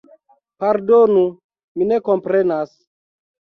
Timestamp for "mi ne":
1.77-2.03